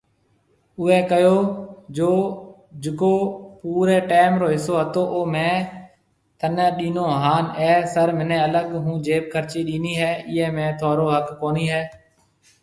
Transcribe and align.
اوئي 0.79 0.99
ڪهيو 1.09 1.33
جو 1.97 2.07
جڪو 2.85 3.11
پوري 3.61 3.97
ٽيم 4.11 4.31
رو 4.41 4.47
حصو 4.55 4.73
هتو 4.81 5.01
او 5.13 5.19
مين 5.33 5.53
ٿوني 6.39 6.67
ڏينو 6.77 7.05
هان 7.23 7.43
اي 7.59 7.69
سر 7.93 8.07
مهني 8.17 8.37
الگ 8.47 8.67
ھونجيب 8.85 9.23
خرچي 9.33 9.59
ڏيني 9.69 9.93
هي 10.01 10.11
ايئي 10.27 10.49
۾ 10.59 10.65
ٿونرو 10.79 11.07
حق 11.15 11.27
ڪونهي 11.41 11.65
هي 11.75 11.81